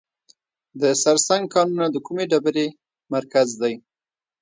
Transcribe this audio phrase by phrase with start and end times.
[0.81, 2.67] د سرسنګ کانونه د کومې ډبرې
[3.13, 3.73] مرکز دی؟